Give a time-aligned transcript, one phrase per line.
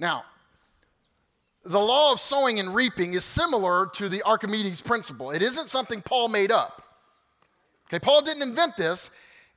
[0.00, 0.24] Now,
[1.62, 5.30] the law of sowing and reaping is similar to the Archimedes principle.
[5.30, 6.82] It isn't something Paul made up.
[7.86, 9.10] Okay, Paul didn't invent this,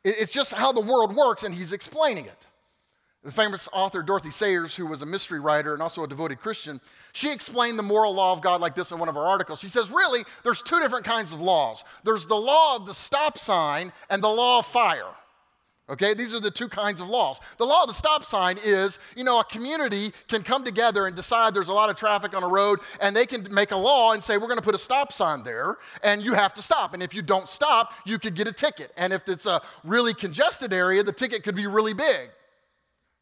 [0.03, 2.47] it's just how the world works, and he's explaining it.
[3.23, 6.81] The famous author Dorothy Sayers, who was a mystery writer and also a devoted Christian,
[7.13, 9.61] she explained the moral law of God like this in one of her articles.
[9.61, 13.37] She says, really, there's two different kinds of laws there's the law of the stop
[13.37, 15.13] sign and the law of fire.
[15.89, 17.41] Okay, these are the two kinds of laws.
[17.57, 21.15] The law of the stop sign is, you know, a community can come together and
[21.15, 24.13] decide there's a lot of traffic on a road, and they can make a law
[24.13, 26.93] and say, we're going to put a stop sign there, and you have to stop.
[26.93, 28.93] And if you don't stop, you could get a ticket.
[28.95, 32.29] And if it's a really congested area, the ticket could be really big.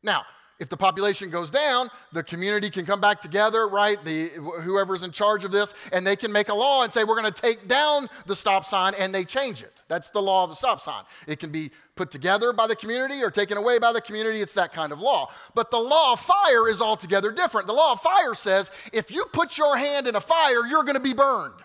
[0.04, 0.24] Now,
[0.62, 3.98] if the population goes down, the community can come back together, right?
[4.06, 7.20] The, whoever's in charge of this, and they can make a law and say, we're
[7.20, 9.82] going to take down the stop sign, and they change it.
[9.88, 11.04] That's the law of the stop sign.
[11.26, 14.40] It can be put together by the community or taken away by the community.
[14.40, 15.32] It's that kind of law.
[15.56, 17.66] But the law of fire is altogether different.
[17.66, 20.94] The law of fire says if you put your hand in a fire, you're going
[20.94, 21.56] to be burned.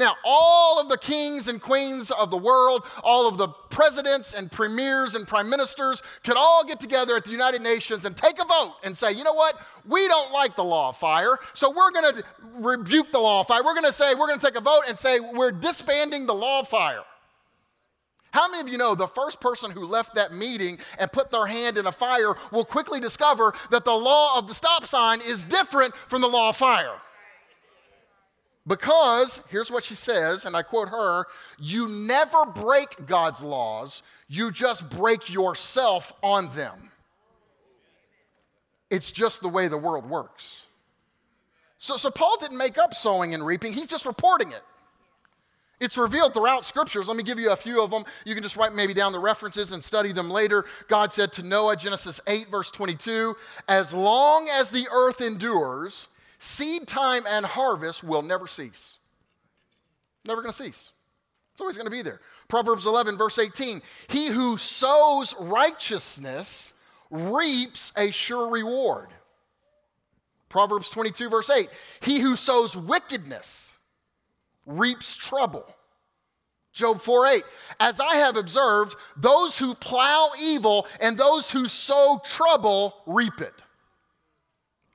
[0.00, 4.50] Now, all of the kings and queens of the world, all of the presidents and
[4.50, 8.46] premiers and prime ministers could all get together at the United Nations and take a
[8.46, 9.60] vote and say, you know what?
[9.86, 13.48] We don't like the law of fire, so we're going to rebuke the law of
[13.48, 13.62] fire.
[13.62, 16.34] We're going to say, we're going to take a vote and say, we're disbanding the
[16.34, 17.02] law of fire.
[18.30, 21.44] How many of you know the first person who left that meeting and put their
[21.44, 25.42] hand in a fire will quickly discover that the law of the stop sign is
[25.42, 26.94] different from the law of fire?
[28.70, 31.24] Because, here's what she says, and I quote her
[31.58, 36.92] you never break God's laws, you just break yourself on them.
[38.88, 40.66] It's just the way the world works.
[41.80, 44.62] So, so Paul didn't make up sowing and reaping, he's just reporting it.
[45.80, 47.08] It's revealed throughout scriptures.
[47.08, 48.04] Let me give you a few of them.
[48.24, 50.64] You can just write maybe down the references and study them later.
[50.86, 53.34] God said to Noah, Genesis 8, verse 22,
[53.66, 56.09] As long as the earth endures,
[56.40, 58.96] Seed time and harvest will never cease.
[60.24, 60.90] Never going to cease.
[61.52, 62.20] It's always going to be there.
[62.48, 66.72] Proverbs 11, verse 18 He who sows righteousness
[67.10, 69.08] reaps a sure reward.
[70.48, 71.68] Proverbs 22, verse 8
[72.00, 73.76] He who sows wickedness
[74.64, 75.66] reaps trouble.
[76.72, 77.42] Job 4 8,
[77.80, 83.52] as I have observed, those who plow evil and those who sow trouble reap it.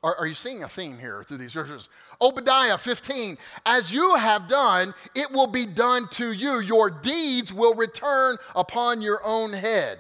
[0.06, 1.90] Are, are, you seeing a theme here through these verses?
[2.22, 6.60] Obadiah 15, as you have done, it will be done to you.
[6.60, 9.98] Your deeds will return upon your own head.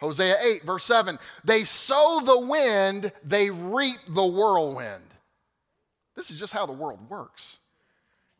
[0.00, 5.04] Hosea 8, verse 7, they sow the wind, they reap the whirlwind.
[6.16, 7.58] This is just how the world works.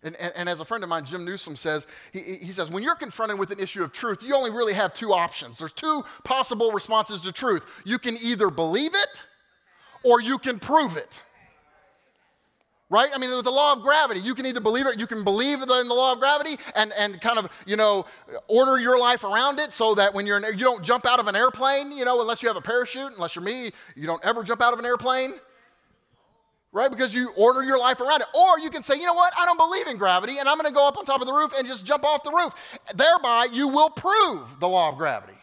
[0.02, 2.82] And, and, and, as a friend of mine, Jim Newsom says, he, he says, when
[2.82, 5.58] you're confronted with an issue of truth, you only really have two options.
[5.58, 7.66] There's two possible responses to truth.
[7.84, 9.24] You can either believe it
[10.02, 11.20] or you can prove it.
[12.90, 13.10] Right?
[13.14, 15.60] I mean, with the law of gravity, you can either believe it, you can believe
[15.60, 18.06] in the law of gravity and, and kind of, you know,
[18.48, 21.26] order your life around it so that when you're in, you don't jump out of
[21.26, 24.42] an airplane, you know, unless you have a parachute, unless you're me, you don't ever
[24.42, 25.34] jump out of an airplane.
[26.72, 26.90] Right?
[26.90, 28.26] Because you order your life around it.
[28.34, 29.32] Or you can say, you know what?
[29.38, 31.32] I don't believe in gravity and I'm going to go up on top of the
[31.32, 32.54] roof and just jump off the roof.
[32.94, 35.37] Thereby, you will prove the law of gravity.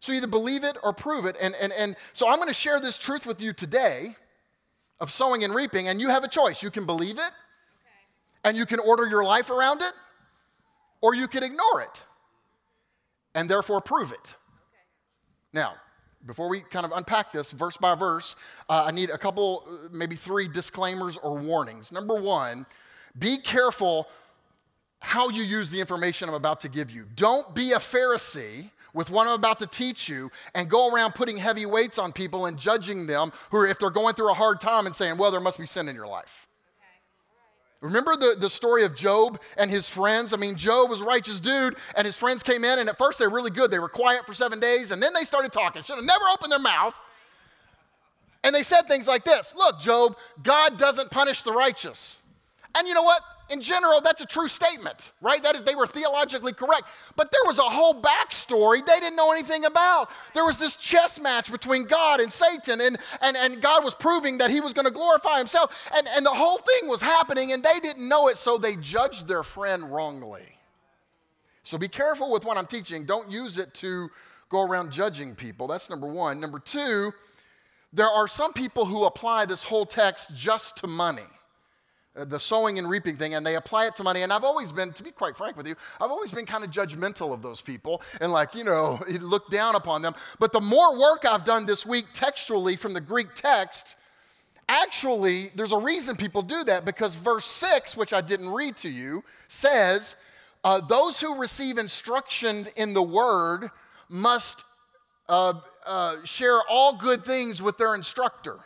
[0.00, 1.36] So either believe it or prove it.
[1.40, 4.16] And, and, and so I'm going to share this truth with you today
[4.98, 6.62] of sowing and reaping, and you have a choice.
[6.62, 7.30] You can believe it, okay.
[8.44, 9.92] and you can order your life around it,
[11.00, 12.02] or you can ignore it
[13.34, 14.18] and therefore prove it.
[14.18, 14.36] Okay.
[15.52, 15.74] Now,
[16.26, 18.36] before we kind of unpack this verse by verse,
[18.68, 21.92] uh, I need a couple, uh, maybe three disclaimers or warnings.
[21.92, 22.66] Number one,
[23.18, 24.06] be careful
[25.00, 27.06] how you use the information I'm about to give you.
[27.14, 31.36] Don't be a Pharisee with what I'm about to teach you and go around putting
[31.36, 34.60] heavy weights on people and judging them who are, if they're going through a hard
[34.60, 36.48] time and saying, well, there must be sin in your life.
[37.80, 40.34] Remember the, the story of Job and his friends?
[40.34, 43.18] I mean, Job was a righteous dude, and his friends came in, and at first
[43.18, 43.70] they were really good.
[43.70, 45.82] They were quiet for seven days, and then they started talking.
[45.82, 46.94] Should have never opened their mouth.
[48.44, 52.18] And they said things like this Look, Job, God doesn't punish the righteous.
[52.74, 53.22] And you know what?
[53.50, 55.42] In general, that's a true statement, right?
[55.42, 56.84] That is, they were theologically correct.
[57.16, 60.10] But there was a whole backstory they didn't know anything about.
[60.34, 64.38] There was this chess match between God and Satan, and, and, and God was proving
[64.38, 65.90] that he was going to glorify himself.
[65.96, 69.26] And, and the whole thing was happening, and they didn't know it, so they judged
[69.26, 70.44] their friend wrongly.
[71.64, 73.04] So be careful with what I'm teaching.
[73.04, 74.08] Don't use it to
[74.48, 75.66] go around judging people.
[75.66, 76.40] That's number one.
[76.40, 77.12] Number two,
[77.92, 81.26] there are some people who apply this whole text just to money.
[82.16, 84.22] Uh, the sowing and reaping thing, and they apply it to money.
[84.22, 86.70] And I've always been, to be quite frank with you, I've always been kind of
[86.70, 90.14] judgmental of those people and like, you know, look down upon them.
[90.38, 93.96] But the more work I've done this week textually from the Greek text,
[94.68, 98.88] actually, there's a reason people do that because verse 6, which I didn't read to
[98.88, 100.16] you, says,
[100.64, 103.70] uh, Those who receive instruction in the word
[104.08, 104.64] must
[105.28, 105.54] uh,
[105.86, 108.58] uh, share all good things with their instructor.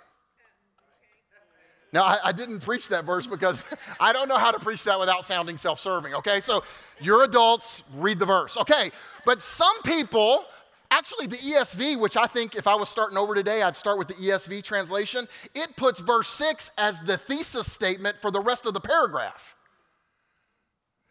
[1.94, 3.64] Now, I, I, didn't preach that verse because
[4.00, 6.41] I don't know how to preach that without sounding self serving, okay?
[6.41, 6.64] So,
[7.00, 8.91] you're adults, read the verse, okay?
[9.25, 10.44] But some people,
[10.91, 14.08] actually, the ESV, which I think if I was starting over today, I'd start with
[14.08, 18.75] the ESV translation, it puts verse 6 as the thesis statement for the rest of
[18.75, 19.55] the paragraph.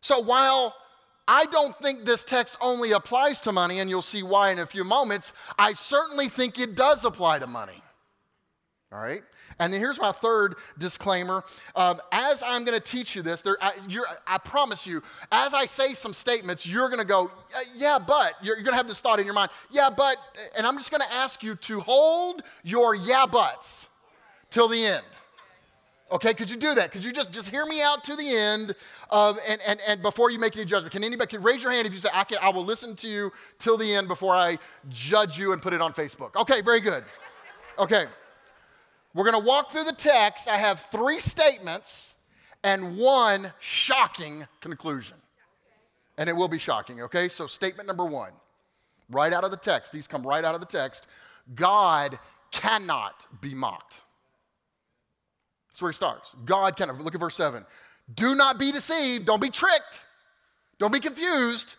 [0.02, 0.76] So, while
[1.30, 4.66] I don't think this text only applies to money, and you'll see why in a
[4.66, 7.82] few moments, I certainly think it does apply to money.
[8.92, 9.24] All right?
[9.60, 11.44] And then here's my third disclaimer.
[11.76, 13.74] Uh, as I'm going to teach you this, there, I,
[14.28, 15.02] I, promise you,
[15.32, 17.32] as I say some statements, you're going to go,
[17.76, 18.34] yeah, but.
[18.42, 20.18] You're, you're going to have this thought in your mind, yeah, but.
[20.58, 23.90] And I'm just going to ask you to hold your yeah, buts
[24.50, 25.04] till the end.
[26.12, 26.92] Okay, could you do that?
[26.92, 28.76] Could you just, just hear me out to the end
[29.10, 30.92] of, and, and, and before you make any judgment?
[30.92, 33.08] Can anybody can raise your hand if you say, I, can, I will listen to
[33.08, 34.60] you till the end before I
[34.90, 36.36] judge you and put it on Facebook?
[36.36, 37.04] Okay, very good.
[37.80, 38.06] Okay.
[39.14, 40.48] We're going to walk through the text.
[40.48, 42.16] I have three statements
[42.64, 45.18] and one shocking conclusion.
[46.18, 47.28] And it will be shocking, okay?
[47.28, 48.32] So, statement number one,
[49.10, 51.08] right out of the text, these come right out of the text
[51.56, 52.18] God
[52.52, 53.96] cannot be mocked.
[55.70, 56.34] That's where he starts.
[56.46, 57.02] God cannot.
[57.02, 57.66] Look at verse 7.
[58.14, 59.26] Do not be deceived.
[59.26, 60.06] Don't be tricked.
[60.78, 61.76] Don't be confused.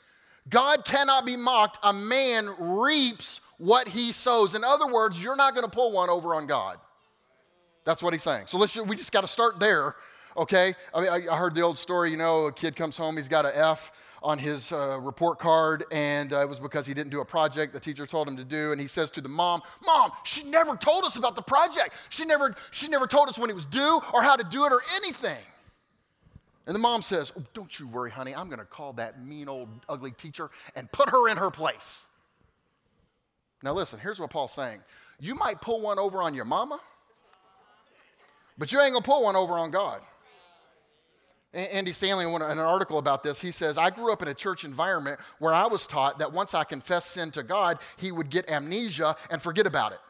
[0.48, 1.78] God cannot be mocked.
[1.82, 4.54] A man reaps what he sows.
[4.54, 6.78] In other words, you're not going to pull one over on God.
[7.84, 8.44] That's what he's saying.
[8.46, 9.94] So let's we just got to start there,
[10.36, 10.74] okay?
[10.92, 13.44] I, mean, I, heard the old story, you know, a kid comes home, he's got
[13.44, 13.92] an F
[14.22, 17.74] on his uh, report card, and uh, it was because he didn't do a project
[17.74, 18.72] the teacher told him to do.
[18.72, 21.90] And he says to the mom, "Mom, she never told us about the project.
[22.08, 24.72] She never, she never told us when it was due or how to do it
[24.72, 25.42] or anything."
[26.66, 28.34] And the mom says, oh, "Don't you worry, honey.
[28.34, 32.06] I'm going to call that mean old ugly teacher and put her in her place."
[33.62, 34.80] Now listen, here's what Paul's saying:
[35.20, 36.80] You might pull one over on your mama
[38.58, 40.00] but you ain't gonna pull one over on God.
[41.54, 44.64] Andy Stanley, in an article about this, he says, I grew up in a church
[44.64, 48.50] environment where I was taught that once I confessed sin to God, he would get
[48.50, 50.00] amnesia and forget about it.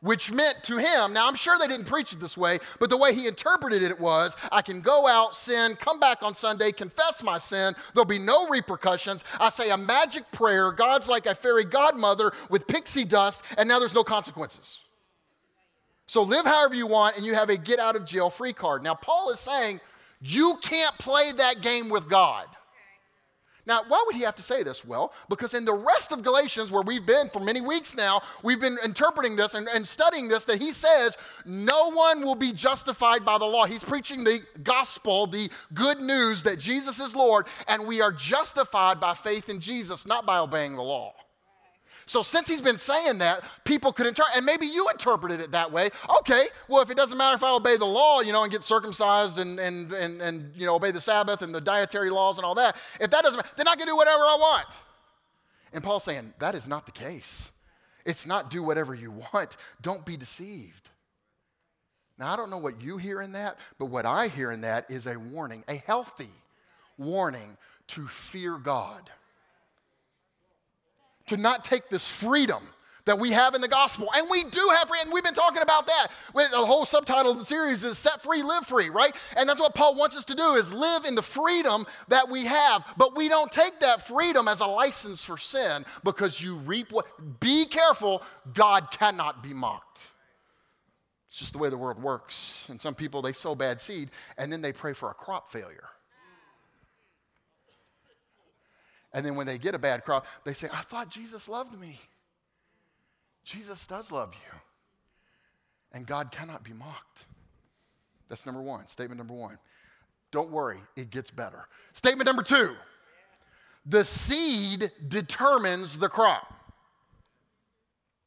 [0.00, 2.96] Which meant to him, now I'm sure they didn't preach it this way, but the
[2.96, 7.22] way he interpreted it was I can go out, sin, come back on Sunday, confess
[7.22, 9.24] my sin, there'll be no repercussions.
[9.40, 13.78] I say a magic prayer, God's like a fairy godmother with pixie dust, and now
[13.80, 14.82] there's no consequences.
[16.08, 18.82] So live however you want, and you have a get out of jail free card.
[18.82, 19.78] Now, Paul is saying
[20.20, 22.46] you can't play that game with God.
[23.66, 24.82] Now, why would he have to say this?
[24.82, 28.58] Well, because in the rest of Galatians, where we've been for many weeks now, we've
[28.58, 33.26] been interpreting this and, and, studying this, that he says no one will be justified
[33.26, 33.66] by the law.
[33.66, 38.98] He's preaching the gospel, the good news that Jesus is Lord, and we are justified
[38.98, 41.12] by faith in Jesus, not by obeying the law.
[42.08, 45.70] So since he's been saying that, people could interpret, and maybe you interpreted it that
[45.70, 45.90] way.
[46.20, 48.64] Okay, well, if it doesn't matter if I obey the law, you know, and get
[48.64, 52.46] circumcised and, and, and, and you know, obey the Sabbath and the dietary laws and
[52.46, 54.68] all that, if that doesn't matter, then I can do whatever I want.
[55.74, 57.50] And Paul's saying, that is not the case.
[58.06, 59.58] It's not do whatever you want.
[59.82, 60.88] Don't be deceived.
[62.18, 64.90] Now, I don't know what you hear in that, but what I hear in that
[64.90, 66.30] is a warning, a healthy
[66.96, 69.10] warning to fear God
[71.28, 72.62] to not take this freedom
[73.08, 74.08] that we have in the gospel.
[74.14, 75.12] And we do have freedom.
[75.12, 76.08] We've been talking about that.
[76.34, 79.16] With The whole subtitle of the series is Set Free, Live Free, right?
[79.36, 82.44] And that's what Paul wants us to do is live in the freedom that we
[82.44, 82.84] have.
[82.98, 87.06] But we don't take that freedom as a license for sin because you reap what.
[87.40, 90.00] Be careful, God cannot be mocked.
[91.30, 92.66] It's just the way the world works.
[92.68, 95.88] And some people, they sow bad seed and then they pray for a crop failure.
[99.18, 101.98] And then when they get a bad crop, they say, I thought Jesus loved me.
[103.42, 104.58] Jesus does love you.
[105.92, 107.24] And God cannot be mocked.
[108.28, 109.58] That's number one, statement number one.
[110.30, 111.66] Don't worry, it gets better.
[111.94, 112.76] Statement number two
[113.86, 116.54] the seed determines the crop.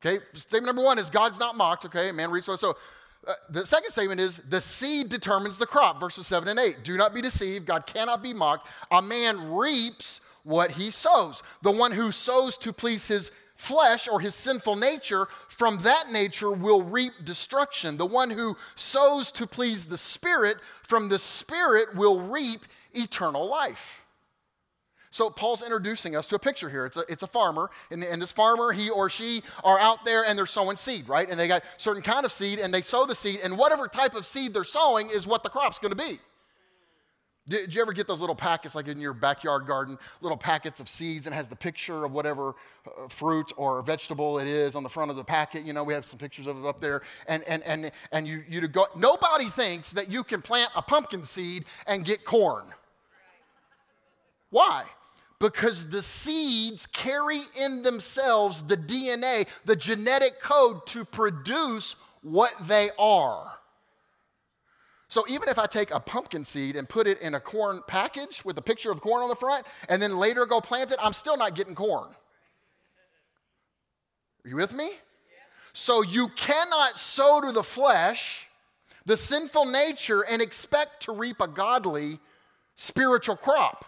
[0.06, 1.86] Okay, statement number one is God's not mocked.
[1.86, 2.76] Okay, man reaps what so.
[3.26, 6.84] Uh, the second statement is the seed determines the crop, verses 7 and 8.
[6.84, 7.66] Do not be deceived.
[7.66, 8.68] God cannot be mocked.
[8.90, 11.44] A man reaps what he sows.
[11.62, 16.52] The one who sows to please his flesh or his sinful nature, from that nature
[16.52, 17.98] will reap destruction.
[17.98, 24.04] The one who sows to please the Spirit, from the Spirit will reap eternal life.
[25.12, 26.86] So Paul's introducing us to a picture here.
[26.86, 30.24] It's a, it's a farmer, and, and this farmer, he or she, are out there
[30.26, 31.30] and they're sowing seed, right?
[31.30, 34.16] And they got certain kind of seed, and they sow the seed, and whatever type
[34.16, 36.20] of seed they're sowing is what the crop's going to be.
[37.52, 40.80] Did, did, you ever get those little packets, like in your backyard garden, little packets
[40.80, 42.56] of seeds, and has the picture of whatever
[42.88, 45.66] uh, fruit or vegetable it is on the front of the packet?
[45.66, 48.44] You know, we have some pictures of it up there, and and and and you
[48.48, 48.88] you go.
[48.96, 52.66] Nobody thinks that you can plant a pumpkin seed and get corn.
[54.50, 54.86] Why?
[55.42, 62.92] because the seeds carry in themselves the DNA, the genetic code to produce what they
[63.00, 63.52] are.
[65.12, 68.46] So even if I take a pumpkin seed and put it in a corn package
[68.46, 71.12] with a picture of corn on the front and then later go plant it, I'm
[71.12, 72.08] still not getting corn.
[74.46, 74.90] Are you with me?
[75.74, 78.48] So you cannot sow to the flesh
[79.06, 82.18] the sinful nature and expect to reap a godly
[82.76, 83.84] spiritual crop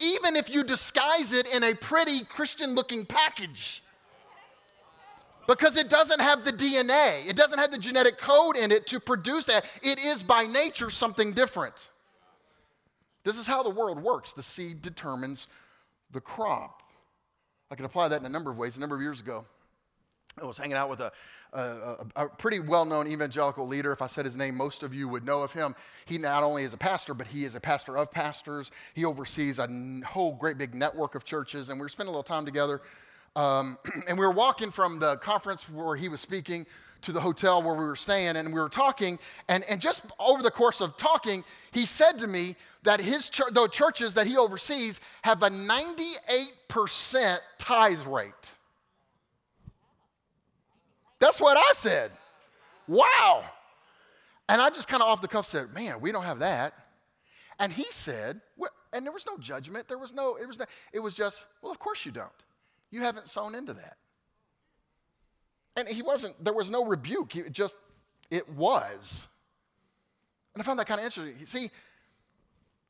[0.00, 3.82] even if you disguise it in a pretty Christian looking package.
[5.48, 9.00] Because it doesn't have the DNA, it doesn't have the genetic code in it to
[9.00, 9.64] produce that.
[9.82, 11.74] It is by nature something different.
[13.24, 15.48] This is how the world works the seed determines
[16.10, 16.82] the crop.
[17.70, 18.76] I can apply that in a number of ways.
[18.76, 19.46] A number of years ago,
[20.40, 21.12] I was hanging out with a,
[21.54, 23.90] a, a pretty well known evangelical leader.
[23.90, 25.74] If I said his name, most of you would know of him.
[26.04, 28.70] He not only is a pastor, but he is a pastor of pastors.
[28.92, 29.66] He oversees a
[30.04, 32.82] whole great big network of churches, and we were spending a little time together.
[33.36, 36.66] Um, and we were walking from the conference where he was speaking
[37.02, 39.18] to the hotel where we were staying, and we were talking.
[39.48, 43.42] And, and just over the course of talking, he said to me that his ch-
[43.52, 48.32] the churches that he oversees have a 98% tithe rate.
[51.20, 52.10] That's what I said.
[52.86, 53.44] Wow.
[54.48, 56.74] And I just kind of off the cuff said, man, we don't have that.
[57.58, 58.40] And he said,
[58.92, 59.88] and there was no judgment.
[59.88, 62.30] There was no, it was, no, it was just, well, of course you don't.
[62.90, 63.96] You haven't sown into that.
[65.76, 67.32] And he wasn't, there was no rebuke.
[67.32, 67.76] He just,
[68.30, 69.26] it was.
[70.54, 71.36] And I found that kind of interesting.
[71.38, 71.70] You See,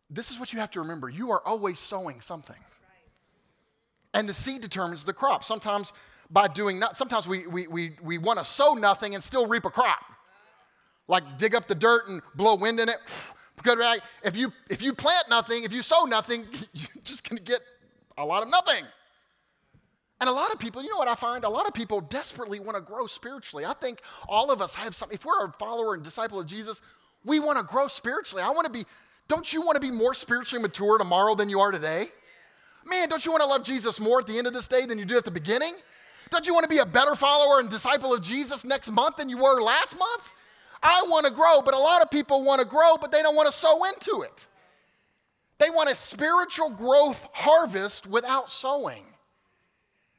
[0.09, 1.11] this is what you have to remember.
[1.11, 2.57] You are always sowing something.
[4.15, 5.45] And the seed determines the crop.
[5.45, 5.93] Sometimes
[6.31, 6.97] by doing not.
[6.97, 10.01] Sometimes we, we, we, we want to sow nothing and still reap a crop.
[11.09, 12.97] Like dig up the dirt and blow wind in it.
[14.23, 17.59] If you, if you plant nothing, if you sow nothing, you're just going to get
[18.17, 18.85] a lot of nothing.
[20.29, 21.43] And a lot of people, you know what I find?
[21.45, 23.65] A lot of people desperately want to grow spiritually.
[23.65, 25.15] I think all of us have something.
[25.15, 26.83] If we're a follower and disciple of Jesus,
[27.25, 28.43] we want to grow spiritually.
[28.43, 28.85] I want to be,
[29.27, 32.09] don't you want to be more spiritually mature tomorrow than you are today?
[32.85, 34.99] Man, don't you want to love Jesus more at the end of this day than
[34.99, 35.73] you did at the beginning?
[36.31, 39.31] Don't you want to be a better follower and disciple of Jesus next month than
[39.31, 40.35] you were last month?
[40.83, 43.35] I want to grow, but a lot of people want to grow, but they don't
[43.35, 44.47] want to sow into it.
[45.57, 49.07] They want a spiritual growth harvest without sowing.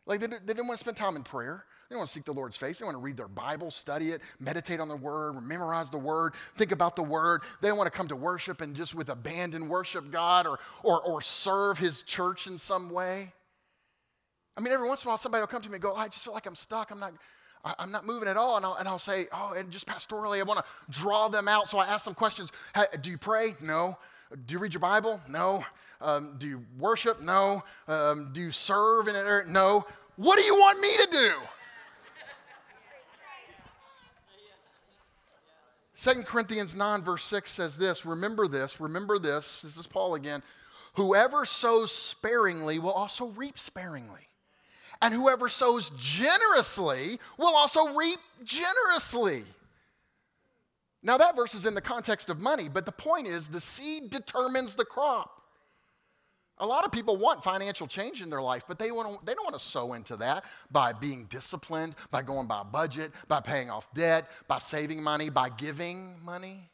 [0.10, 1.64] Like they, they didn't want to spend time in prayer.
[1.88, 2.80] They don't want to seek the Lord's face.
[2.80, 6.34] They want to read their Bible, study it, meditate on the Word, memorize the Word,
[6.58, 7.44] think about the Word.
[7.62, 11.02] They don't want to come to worship and just with abandon worship God or, or,
[11.02, 13.32] or serve His church in some way.
[14.58, 16.08] I mean, every once in a while, somebody will come to me and go, I
[16.08, 16.92] just feel like I'm stuck.
[16.92, 17.14] I'm not,
[17.64, 18.58] I'm not moving at all.
[18.58, 21.70] And I'll, and I'll say, oh, and just pastorally, I want to draw them out.
[21.70, 22.52] So I ask them questions.
[22.76, 23.56] Hey, do you pray?
[23.62, 23.98] No.
[24.46, 25.20] Do you read your Bible?
[25.28, 25.64] No.
[26.02, 27.22] Um, do you worship?
[27.22, 27.64] No.
[27.88, 29.48] Um, do you serve in it?
[29.48, 29.86] No.
[30.20, 31.32] What do you want me to do?
[35.96, 39.62] 2 Corinthians 9, verse 6 says this Remember this, remember this.
[39.62, 40.44] This is Paul again.
[40.96, 44.28] Whoever sows sparingly will also reap sparingly.
[45.02, 49.46] And whoever sows generously will also reap generously.
[51.02, 54.10] Now, that verse is in the context of money, but the point is the seed
[54.10, 55.39] determines the crop.
[56.62, 59.34] A lot of people want financial change in their life, but they, want to, they
[59.34, 63.70] don't want to sow into that by being disciplined, by going by budget, by paying
[63.70, 66.70] off debt, by saving money, by giving money.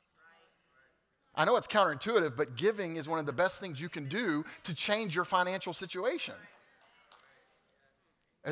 [1.35, 4.43] I know it's counterintuitive, but giving is one of the best things you can do
[4.63, 6.35] to change your financial situation.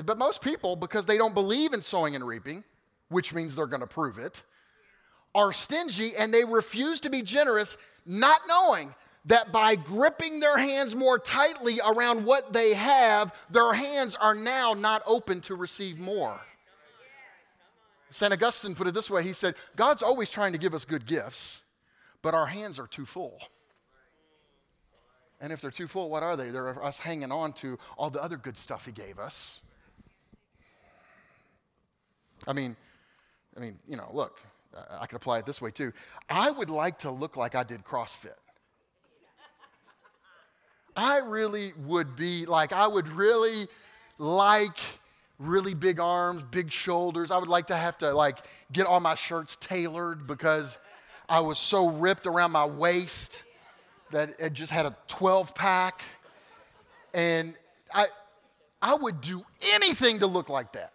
[0.05, 2.63] But most people, because they don't believe in sowing and reaping,
[3.09, 4.43] which means they're going to prove it,
[5.35, 8.93] are stingy and they refuse to be generous, not knowing
[9.25, 14.73] that by gripping their hands more tightly around what they have, their hands are now
[14.73, 16.39] not open to receive more.
[18.09, 18.31] St.
[18.31, 21.63] Augustine put it this way he said, God's always trying to give us good gifts,
[22.21, 23.39] but our hands are too full.
[25.41, 26.51] And if they're too full, what are they?
[26.51, 29.61] They're us hanging on to all the other good stuff He gave us
[32.47, 32.75] I mean,
[33.55, 34.39] I mean, you know, look,
[34.99, 35.93] I could apply it this way too.
[36.29, 38.35] I would like to look like I did CrossFit.
[40.95, 43.67] I really would be like, I would really
[44.17, 44.77] like
[45.39, 47.31] really big arms, big shoulders.
[47.31, 48.39] I would like to have to like
[48.71, 50.77] get all my shirts tailored because
[51.27, 53.43] I was so ripped around my waist
[54.11, 56.01] that it just had a 12 pack.
[57.13, 57.55] And
[57.93, 58.07] I,
[58.81, 60.93] I would do anything to look like that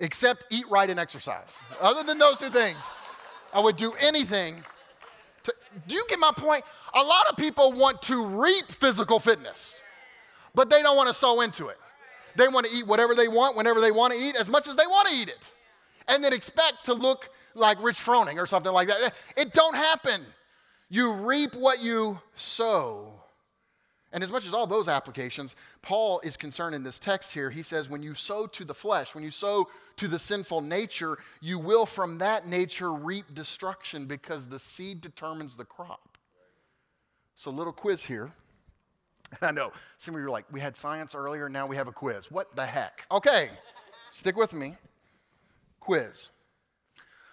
[0.00, 1.56] except eat right and exercise.
[1.80, 2.88] Other than those two things,
[3.52, 4.62] I would do anything.
[5.48, 5.54] To,
[5.86, 6.62] do you get my point?
[6.94, 9.80] A lot of people want to reap physical fitness,
[10.54, 11.78] but they don't want to sow into it.
[12.36, 14.76] They want to eat whatever they want, whenever they want to eat, as much as
[14.76, 15.52] they want to eat it,
[16.06, 19.12] and then expect to look like Rich Froning or something like that.
[19.36, 20.22] It don't happen.
[20.88, 23.17] You reap what you sow.
[24.12, 27.50] And as much as all those applications, Paul is concerned in this text here.
[27.50, 31.18] He says, when you sow to the flesh, when you sow to the sinful nature,
[31.42, 36.16] you will from that nature reap destruction because the seed determines the crop.
[37.36, 38.32] So, little quiz here.
[39.30, 41.86] And I know some of you are like, we had science earlier, now we have
[41.86, 42.30] a quiz.
[42.30, 43.04] What the heck?
[43.10, 43.50] Okay,
[44.10, 44.74] stick with me.
[45.80, 46.30] Quiz.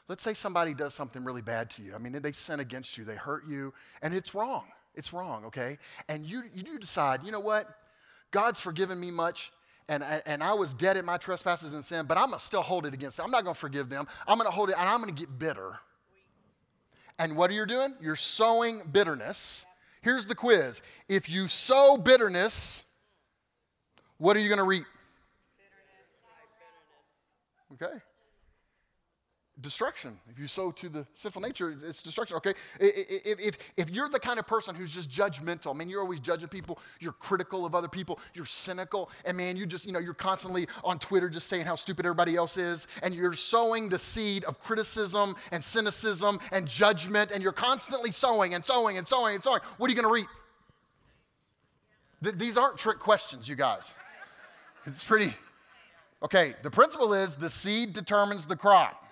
[0.07, 1.95] Let's say somebody does something really bad to you.
[1.95, 4.65] I mean, they sin against you, they hurt you, and it's wrong.
[4.95, 5.77] It's wrong, okay?
[6.07, 7.67] And you, you decide, you know what?
[8.31, 9.51] God's forgiven me much,
[9.87, 12.61] and, and I was dead in my trespasses and sin, but I'm going to still
[12.61, 13.25] hold it against them.
[13.25, 14.07] I'm not going to forgive them.
[14.27, 15.77] I'm going to hold it, and I'm going to get bitter.
[17.17, 17.93] And what are you doing?
[18.01, 19.65] You're sowing bitterness.
[20.01, 22.83] Here's the quiz if you sow bitterness,
[24.17, 24.85] what are you going to reap?
[27.69, 27.91] Bitterness.
[27.91, 28.01] Okay
[29.61, 30.19] destruction.
[30.29, 32.53] If you sow to the sinful nature, it's destruction, okay?
[32.79, 36.19] If, if, if you're the kind of person who's just judgmental, I mean, you're always
[36.19, 39.99] judging people, you're critical of other people, you're cynical, and man, you just, you know,
[39.99, 43.99] you're constantly on Twitter just saying how stupid everybody else is, and you're sowing the
[43.99, 49.35] seed of criticism and cynicism and judgment, and you're constantly sowing and sowing and sowing
[49.35, 50.29] and sowing, what are you going to reap?
[52.23, 53.93] Th- these aren't trick questions, you guys.
[54.85, 55.33] It's pretty.
[56.23, 59.04] Okay, the principle is the seed determines the crop.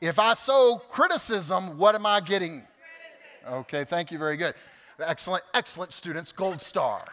[0.00, 2.62] If I sow criticism, what am I getting?
[3.48, 4.18] Okay, thank you.
[4.18, 4.54] Very good.
[4.98, 6.32] Excellent, excellent students.
[6.32, 7.04] Gold star.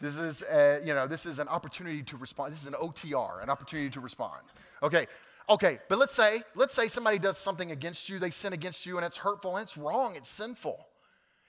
[0.00, 2.52] This is, a, you know, this is an opportunity to respond.
[2.52, 4.40] This is an OTR, an opportunity to respond.
[4.82, 5.06] Okay,
[5.50, 8.96] okay, but let's say, let's say somebody does something against you, they sin against you,
[8.96, 10.86] and it's hurtful and it's wrong, it's sinful.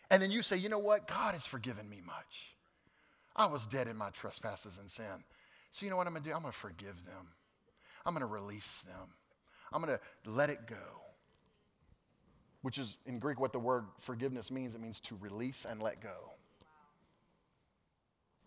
[0.10, 1.08] And then you say, you know what?
[1.08, 2.56] God has forgiven me much.
[3.38, 5.24] I was dead in my trespasses and sin.
[5.72, 6.34] So you know what I'm gonna do?
[6.34, 7.30] I'm gonna forgive them.
[8.06, 9.14] I'm gonna release them.
[9.72, 10.76] I'm going to let it go.
[12.62, 14.76] Which is in Greek what the word forgiveness means.
[14.76, 16.34] It means to release and let go.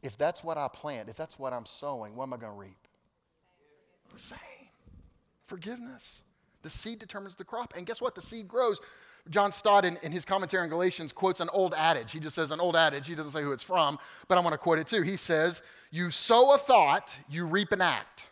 [0.03, 2.59] If that's what I plant, if that's what I'm sowing, what am I going to
[2.59, 2.89] reap?
[4.13, 4.39] The same.
[5.47, 6.21] Forgiveness.
[6.63, 7.75] The seed determines the crop.
[7.77, 8.15] And guess what?
[8.15, 8.81] The seed grows.
[9.31, 12.13] John Stott, in, in, his commentary on Galatians, quotes an old adage.
[12.13, 13.07] He just says an old adage.
[13.07, 15.03] He doesn't say who it's from, but I want to quote it too.
[15.03, 18.29] He says, You sow a thought, you reap an act.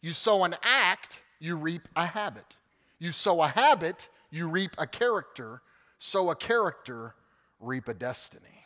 [0.00, 2.56] You sow an act, you reap a habit.
[2.98, 5.62] You sow a habit, you reap a character.
[5.98, 7.14] Sow a character,
[7.60, 8.64] reap a destiny.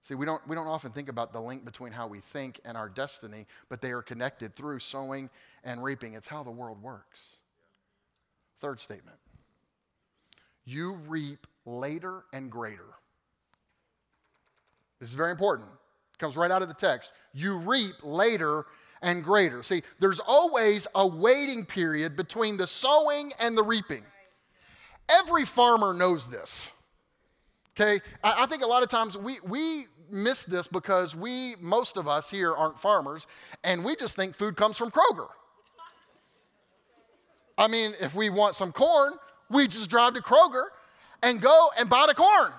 [0.00, 2.76] See, we don't, we don't often think about the link between how we think and
[2.76, 5.30] our destiny, but they are connected through sowing
[5.62, 6.14] and reaping.
[6.14, 7.36] It's how the world works.
[8.60, 9.18] Third statement
[10.64, 12.86] you reap later and greater.
[15.00, 15.68] This is very important.
[16.14, 17.12] It comes right out of the text.
[17.32, 18.66] You reap later
[19.02, 19.62] and greater.
[19.62, 24.04] See, there's always a waiting period between the sowing and the reaping.
[25.10, 26.70] Every farmer knows this.
[27.76, 28.00] Okay?
[28.22, 32.06] I, I think a lot of times we, we miss this because we, most of
[32.06, 33.26] us here, aren't farmers,
[33.64, 35.28] and we just think food comes from Kroger.
[37.58, 39.14] I mean, if we want some corn,
[39.50, 40.64] we just drive to Kroger
[41.22, 42.52] and go and buy the corn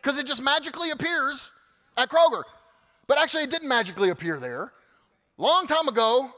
[0.00, 1.50] because it just magically appears
[1.96, 2.42] at Kroger.
[3.06, 4.72] But actually, it didn't magically appear there.
[5.38, 6.30] Long time ago,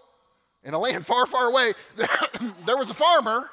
[0.62, 1.72] in a land far, far away,
[2.66, 3.50] there was a farmer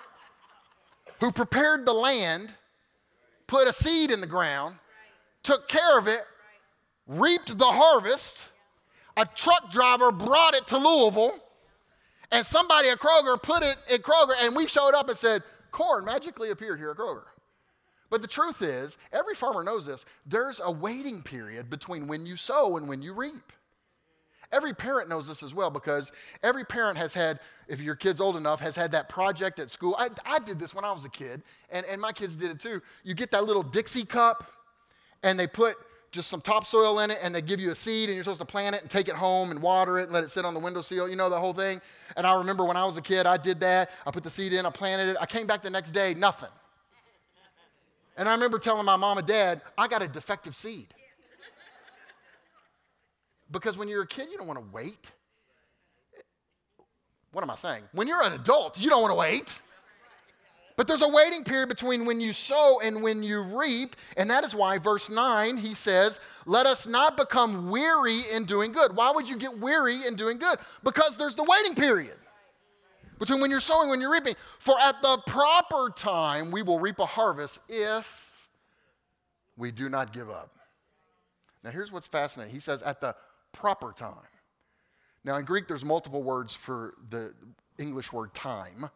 [1.19, 2.49] who prepared the land,
[3.47, 4.75] put a seed in the ground,
[5.43, 6.21] took care of it,
[7.08, 8.49] reaped the harvest.
[9.17, 11.38] A truck driver brought it to Louisville,
[12.32, 16.06] and somebody at Kroger put it at Kroger, and we showed up and said, Corn
[16.06, 17.23] magically appeared here at Kroger.
[18.10, 22.36] But the truth is, every farmer knows this there's a waiting period between when you
[22.36, 23.54] sow and when you reap.
[24.51, 26.11] Every parent knows this as well because
[26.43, 29.95] every parent has had, if your kid's old enough, has had that project at school.
[29.97, 32.59] I, I did this when I was a kid, and, and my kids did it
[32.59, 32.81] too.
[33.03, 34.51] You get that little Dixie cup,
[35.23, 35.77] and they put
[36.11, 38.45] just some topsoil in it and they give you a seed and you're supposed to
[38.45, 40.59] plant it and take it home and water it and let it sit on the
[40.59, 41.07] windowsill.
[41.07, 41.81] You know the whole thing?
[42.17, 43.91] And I remember when I was a kid, I did that.
[44.05, 45.17] I put the seed in, I planted it.
[45.21, 46.49] I came back the next day, nothing.
[48.17, 50.93] And I remember telling my mom and dad, I got a defective seed.
[53.51, 55.11] Because when you're a kid, you don't want to wait.
[57.31, 57.83] What am I saying?
[57.93, 59.61] When you're an adult, you don't want to wait.
[60.77, 63.95] But there's a waiting period between when you sow and when you reap.
[64.17, 68.71] And that is why, verse 9, he says, Let us not become weary in doing
[68.71, 68.95] good.
[68.95, 70.57] Why would you get weary in doing good?
[70.83, 72.15] Because there's the waiting period
[73.19, 74.35] between when you're sowing when you're reaping.
[74.59, 78.49] For at the proper time, we will reap a harvest if
[79.57, 80.55] we do not give up.
[81.63, 82.53] Now, here's what's fascinating.
[82.53, 83.15] He says, At the
[83.51, 84.15] proper time.
[85.23, 87.33] Now, in Greek, there's multiple words for the
[87.77, 88.89] English word time.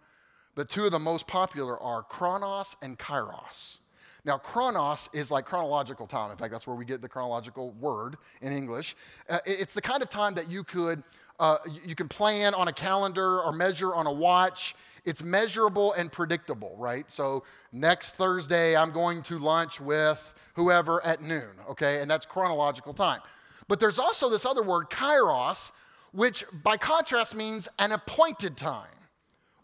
[0.56, 3.80] but two of the most popular are chronos and kairos.
[4.24, 6.32] Now, chronos is like chronological time.
[6.32, 8.96] In fact, that's where we get the chronological word in English.
[9.30, 11.04] Uh, it's the kind of time that you could
[11.40, 14.74] uh, you can plan on a calendar or measure on a watch.
[15.04, 17.12] It's measurable and predictable, right?
[17.12, 22.00] So next Thursday, I'm going to lunch with whoever at noon, okay?
[22.00, 23.20] And that's chronological time.
[23.68, 25.72] But there's also this other word, kairos,
[26.12, 28.88] which by contrast means an appointed time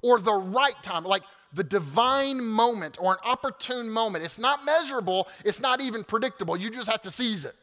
[0.03, 4.23] or the right time, like the divine moment or an opportune moment.
[4.23, 6.57] It's not measurable, it's not even predictable.
[6.57, 7.55] You just have to seize it.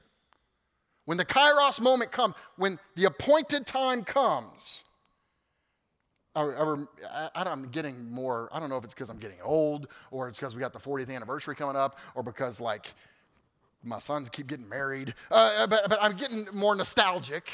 [1.07, 4.85] When the kairos moment comes, when the appointed time comes,
[6.37, 6.83] I,
[7.35, 10.55] am getting more, I don't know if it's because I'm getting old or it's because
[10.55, 12.95] we got the 40th anniversary coming up or because like
[13.83, 17.51] my sons keep getting married, uh, but, but I'm getting more nostalgic.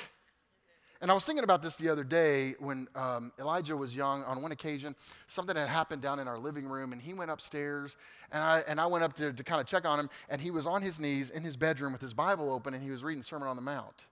[1.01, 4.25] And I was thinking about this the other day when um, Elijah was young.
[4.25, 7.97] On one occasion, something had happened down in our living room, and he went upstairs,
[8.33, 10.51] and I, and I went up to, to kind of check on him, and he
[10.51, 13.23] was on his knees in his bedroom with his Bible open, and he was reading
[13.23, 14.07] Sermon on the Mount.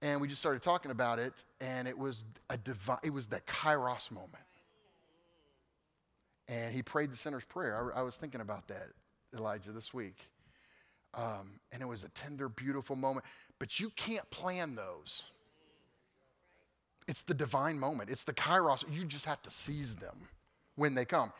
[0.00, 3.40] And we just started talking about it, and it was a divine, it was the
[3.40, 4.44] Kairos moment.
[6.48, 7.92] And he prayed the sinner's prayer.
[7.94, 8.88] I, I was thinking about that,
[9.34, 10.28] Elijah, this week.
[11.16, 13.24] Um, and it was a tender, beautiful moment.
[13.58, 15.24] But you can't plan those.
[17.08, 18.84] It's the divine moment, it's the kairos.
[18.90, 20.28] You just have to seize them
[20.74, 21.32] when they come.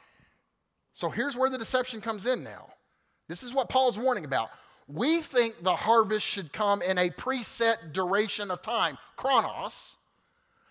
[0.94, 2.68] So here's where the deception comes in now.
[3.28, 4.50] This is what Paul's warning about.
[4.88, 9.96] We think the harvest should come in a preset duration of time, chronos.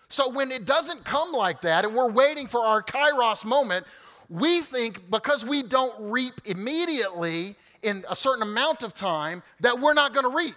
[0.08, 3.86] So when it doesn't come like that and we're waiting for our kairos moment,
[4.30, 9.94] we think because we don't reap immediately in a certain amount of time that we're
[9.94, 10.54] not going to reap.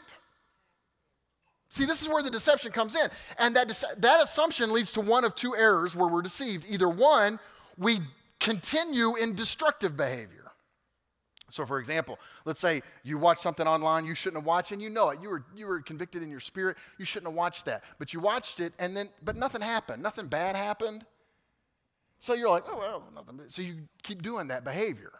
[1.69, 3.10] See, this is where the deception comes in.
[3.38, 3.67] And that,
[3.99, 6.65] that assumption leads to one of two errors where we're deceived.
[6.67, 7.39] Either one,
[7.77, 7.99] we
[8.39, 10.36] continue in destructive behavior.
[11.51, 14.89] So, for example, let's say you watch something online you shouldn't have watched, and you
[14.89, 15.19] know it.
[15.21, 16.77] You were, you were convicted in your spirit.
[16.97, 17.84] You shouldn't have watched that.
[17.97, 20.01] But you watched it, and then, but nothing happened.
[20.03, 21.05] Nothing bad happened.
[22.19, 23.39] So you're like, oh, well, nothing.
[23.47, 25.12] So you keep doing that behavior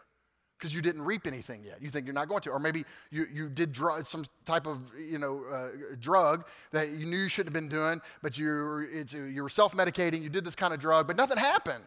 [0.60, 1.80] because you didn't reap anything yet.
[1.80, 2.50] You think you're not going to.
[2.50, 7.06] Or maybe you, you did dr- some type of you know, uh, drug that you
[7.06, 10.54] knew you shouldn't have been doing, but you you were self medicating, you did this
[10.54, 11.84] kind of drug, but nothing happened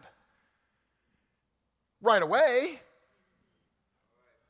[2.02, 2.80] right away.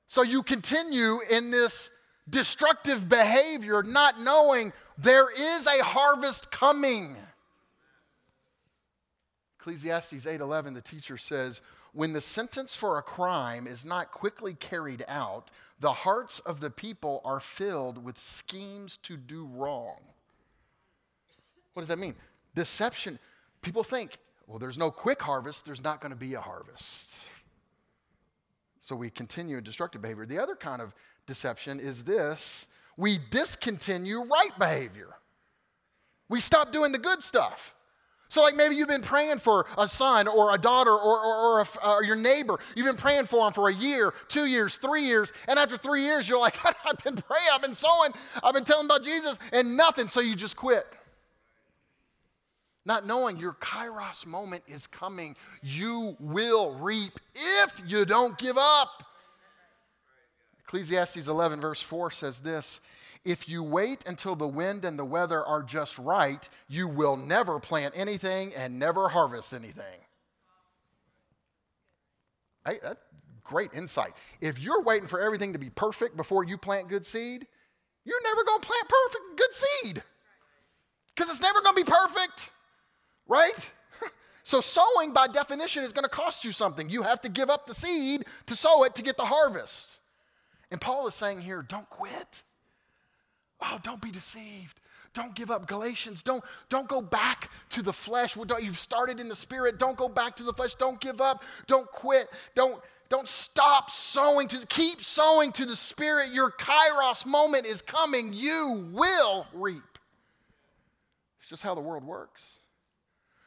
[0.07, 1.91] So you continue in this
[2.29, 7.17] destructive behavior, not knowing there is a harvest coming.
[9.61, 11.61] Ecclesiastes 8:11 the teacher says
[11.95, 16.71] when the sentence for a crime is not quickly carried out, the hearts of the
[16.71, 20.01] people are filled with schemes to do wrong.
[21.73, 22.17] What does that mean?
[22.55, 23.19] Deception.
[23.63, 27.15] People think, well, there's no quick harvest, there's not going to be a harvest.
[28.81, 30.27] So we continue in destructive behavior.
[30.27, 30.95] The other kind of
[31.27, 35.15] deception is this we discontinue right behavior.
[36.29, 37.74] We stop doing the good stuff.
[38.35, 41.61] So, like maybe you've been praying for a son or a daughter or, or, or,
[41.61, 42.59] a, or, uh, your neighbor.
[42.75, 45.33] You've been praying for them for a year, two years, three years.
[45.47, 48.11] And after three years, you're like, I've been praying, I've been sowing,
[48.43, 50.09] I've been telling about Jesus, and nothing.
[50.09, 50.85] So you just quit.
[52.85, 55.37] Not knowing your kairos moment is coming.
[55.63, 57.21] You will reap
[57.63, 59.05] if you don't give up.
[60.65, 62.81] Ecclesiastes 11, verse 4 says this
[63.25, 67.59] if you wait until the wind and the weather are just right, you will never
[67.59, 70.01] plant anything and never harvest anything.
[72.67, 73.01] Hey, that's
[73.43, 74.13] great insight.
[74.41, 77.47] If you're waiting for everything to be perfect before you plant good seed,
[78.05, 80.03] you're never going to plant perfect good seed
[81.15, 82.51] because it's never going to be perfect,
[83.27, 83.71] right?
[84.45, 86.91] so, sowing by definition is going to cost you something.
[86.91, 90.01] You have to give up the seed to sow it to get the harvest.
[90.71, 92.43] And Paul is saying here, don't quit.
[93.65, 94.81] Oh, don't be deceived.
[95.15, 95.67] Don't give up.
[95.67, 98.37] Galatians, don't, don't go back to the flesh.
[98.37, 99.79] You've started in the spirit.
[99.79, 100.75] Don't go back to the flesh.
[100.75, 101.43] Don't give up.
[101.67, 102.27] Don't quit.
[102.55, 106.31] Don't, don't stop sowing to keep sowing to the spirit.
[106.33, 108.33] Your kairos moment is coming.
[108.33, 109.99] You will reap.
[111.41, 112.59] It's just how the world works.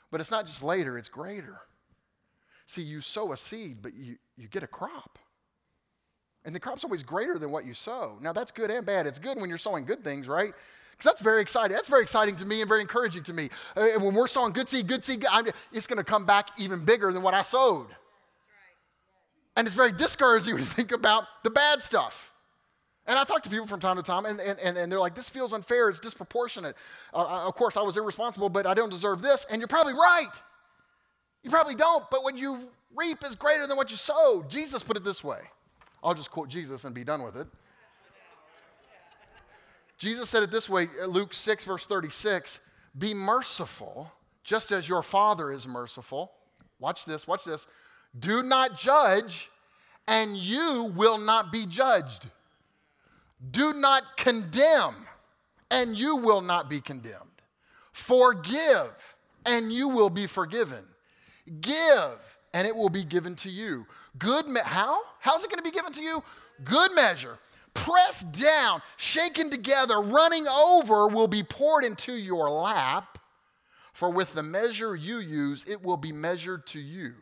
[0.09, 1.59] But it's not just later, it's greater.
[2.65, 5.19] See, you sow a seed, but you, you get a crop.
[6.47, 8.17] And the crop's always greater than what you sow.
[8.21, 9.05] Now, that's good and bad.
[9.05, 10.53] It's good when you're sowing good things, right?
[10.91, 11.75] Because that's very exciting.
[11.75, 13.49] That's very exciting to me and very encouraging to me.
[13.75, 16.85] Uh, when we're sowing good seed, good seed, I'm, it's going to come back even
[16.85, 17.87] bigger than what I sowed.
[19.57, 22.31] And it's very discouraging when you think about the bad stuff.
[23.07, 25.29] And I talk to people from time to time, and, and, and they're like, this
[25.29, 26.77] feels unfair, it's disproportionate.
[27.13, 29.45] Uh, uh, of course, I was irresponsible, but I don't deserve this.
[29.51, 30.31] And you're probably right.
[31.43, 34.45] You probably don't, but what you reap is greater than what you sow.
[34.47, 35.39] Jesus put it this way
[36.03, 37.47] I'll just quote Jesus and be done with it.
[39.97, 42.59] Jesus said it this way uh, Luke 6, verse 36
[42.97, 44.11] Be merciful,
[44.43, 46.31] just as your Father is merciful.
[46.79, 47.67] Watch this, watch this.
[48.19, 49.49] Do not judge,
[50.07, 52.27] and you will not be judged.
[53.51, 54.95] Do not condemn,
[55.69, 57.23] and you will not be condemned.
[57.91, 60.83] Forgive, and you will be forgiven.
[61.61, 62.17] Give,
[62.57, 63.85] and it will be given to you.
[64.17, 64.99] Good, me- how?
[65.19, 66.23] How's it going to be given to you?
[66.63, 67.37] Good measure,
[67.75, 73.19] pressed down, shaken together, running over, will be poured into your lap.
[73.93, 77.13] For with the measure you use, it will be measured to you.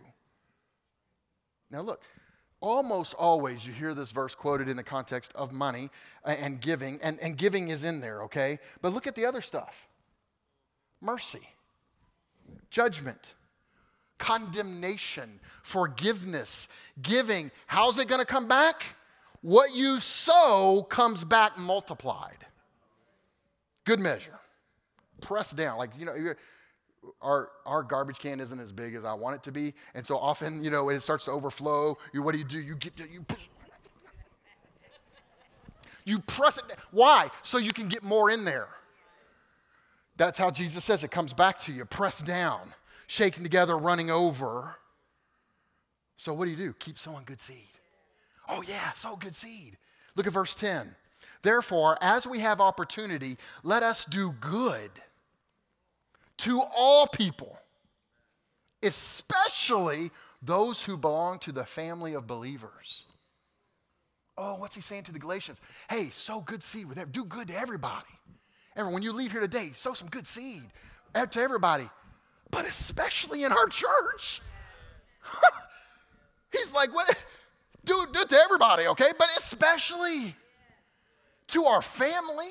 [1.70, 2.02] Now, look,
[2.62, 5.90] almost always you hear this verse quoted in the context of money
[6.24, 8.58] and giving, and, and giving is in there, okay?
[8.82, 9.90] But look at the other stuff
[11.02, 11.50] mercy,
[12.70, 13.35] judgment,
[14.18, 16.68] condemnation, forgiveness,
[17.02, 17.52] giving.
[17.68, 18.84] How's it going to come back?
[19.42, 22.46] What you sow comes back multiplied.
[23.84, 24.40] Good measure.
[25.22, 25.78] Press down.
[25.78, 26.34] Like, you know,
[27.22, 29.74] our, our garbage can isn't as big as I want it to be.
[29.94, 31.98] And so often, you know, it starts to overflow.
[32.14, 32.60] You, what do you do?
[32.60, 33.26] You get, you,
[36.06, 36.64] you press it.
[36.92, 37.30] Why?
[37.42, 38.70] So you can get more in there.
[40.18, 42.74] That's how Jesus says it comes back to you, Press down
[43.08, 44.76] shaken together, running over.
[46.18, 46.74] So, what do you do?
[46.80, 47.58] Keep sowing good seed.
[48.48, 49.78] Oh, yeah, sow good seed.
[50.16, 50.96] Look at verse 10.
[51.42, 54.92] Therefore, as we have opportunity, let us do good
[56.38, 57.58] to all people,
[58.84, 63.06] especially those who belong to the family of believers.
[64.38, 65.62] Oh, what's he saying to the Galatians?
[65.90, 67.10] Hey, sow good seed with them.
[67.12, 68.06] Do good to everybody.
[68.76, 70.64] Everyone, when you leave here today, sow some good seed
[71.14, 71.90] to everybody
[72.56, 74.42] but especially in our church.
[76.54, 77.14] He's like, what?
[77.84, 79.12] Do, do it to everybody, okay?
[79.20, 80.34] But especially
[81.48, 82.48] to our family.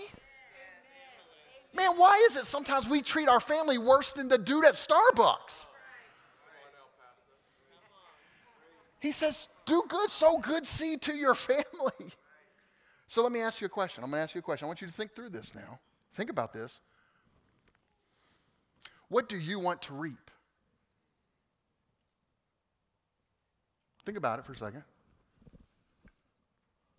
[1.75, 5.67] Man, why is it sometimes we treat our family worse than the dude at Starbucks?
[9.01, 12.12] He says, do good, sow good seed to your family.
[13.07, 14.05] So let me ask you a question.
[14.05, 14.67] I'm going to ask you a question.
[14.67, 15.81] I want you to think through this now.
[16.12, 16.83] Think about this.
[19.09, 20.31] What do you want to reap?
[24.05, 24.83] Think about it for a second.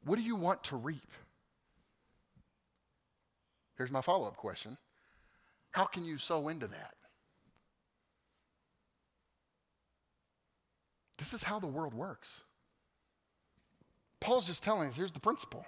[0.05, 1.11] What do you want to reap?
[3.77, 4.77] Here's my follow up question
[5.71, 6.93] How can you sow into that?
[11.17, 12.41] This is how the world works.
[14.19, 15.65] Paul's just telling us here's the principle.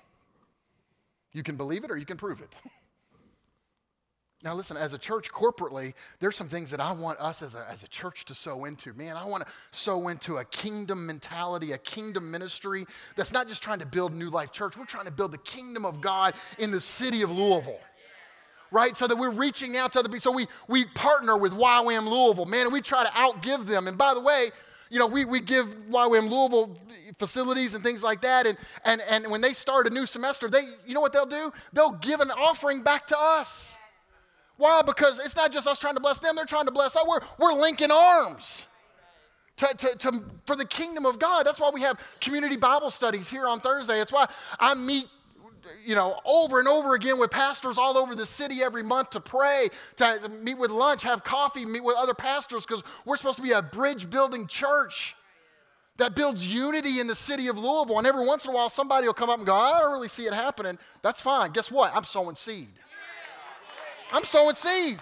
[1.32, 2.50] You can believe it or you can prove it.
[4.44, 7.66] Now, listen, as a church corporately, there's some things that I want us as a,
[7.70, 8.94] as a church to sow into.
[8.94, 13.64] Man, I want to sow into a kingdom mentality, a kingdom ministry that's not just
[13.64, 14.78] trying to build New Life Church.
[14.78, 17.80] We're trying to build the kingdom of God in the city of Louisville.
[18.70, 18.96] Right?
[18.96, 20.20] So that we're reaching out to other people.
[20.20, 23.88] So we, we partner with YWAM Louisville, man, and we try to outgive them.
[23.88, 24.50] And by the way,
[24.92, 26.78] you know, we, we give YWAM Louisville
[27.18, 28.46] facilities and things like that.
[28.46, 31.52] And, and, and when they start a new semester, they, you know what they'll do?
[31.74, 33.76] They'll give an offering back to us.
[34.58, 34.82] Why?
[34.82, 37.04] Because it's not just us trying to bless them, they're trying to bless us.
[37.08, 38.66] We're, we're linking arms.
[39.58, 41.44] To, to, to, for the kingdom of God.
[41.44, 44.00] That's why we have community Bible studies here on Thursday.
[44.00, 44.28] It's why
[44.60, 45.08] I meet
[45.84, 49.20] you know, over and over again with pastors all over the city every month to
[49.20, 53.42] pray, to meet with lunch, have coffee, meet with other pastors, because we're supposed to
[53.42, 55.16] be a bridge building church
[55.98, 57.98] that builds unity in the city of Louisville.
[57.98, 60.10] And every once in a while, somebody will come up and go, I don't really
[60.10, 60.78] see it happening.
[61.02, 61.52] That's fine.
[61.52, 61.92] Guess what?
[61.96, 62.70] I'm sowing seed.
[64.12, 65.00] I'm sowing seed.